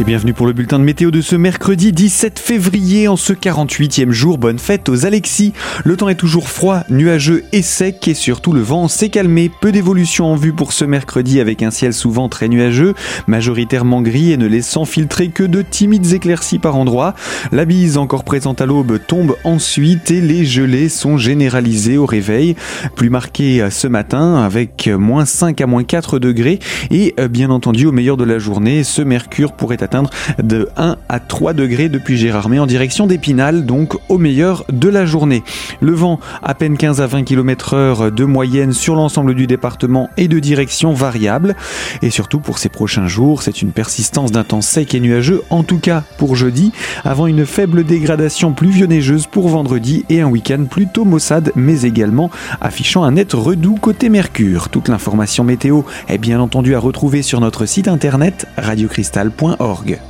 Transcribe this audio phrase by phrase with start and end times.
[0.00, 4.12] Et bienvenue pour le bulletin de météo de ce mercredi 17 février en ce 48e
[4.12, 4.38] jour.
[4.38, 5.52] Bonne fête aux Alexis.
[5.84, 9.50] Le temps est toujours froid, nuageux et sec et surtout le vent s'est calmé.
[9.60, 12.94] Peu d'évolution en vue pour ce mercredi avec un ciel souvent très nuageux,
[13.26, 17.14] majoritairement gris et ne laissant filtrer que de timides éclaircies par endroits.
[17.52, 22.56] La bise encore présente à l'aube tombe ensuite et les gelées sont généralisées au réveil.
[22.96, 26.58] Plus marqué ce matin avec moins 5 à moins 4 degrés
[26.90, 29.89] et euh, bien entendu au meilleur de la journée, ce mercure pourrait atteindre
[30.42, 35.06] de 1 à 3 degrés depuis Gérardmer en direction d'Épinal, donc au meilleur de la
[35.06, 35.42] journée.
[35.80, 40.10] Le vent à peine 15 à 20 km heure de moyenne sur l'ensemble du département
[40.16, 41.56] et de direction variable.
[42.02, 45.62] Et surtout pour ces prochains jours, c'est une persistance d'un temps sec et nuageux, en
[45.62, 46.72] tout cas pour jeudi,
[47.04, 53.04] avant une faible dégradation pluvio-neigeuse pour vendredi et un week-end plutôt maussade, mais également affichant
[53.04, 54.68] un net redoux côté Mercure.
[54.68, 59.79] Toute l'information météo est bien entendu à retrouver sur notre site internet radiocristal.org.
[59.80, 60.09] Морге.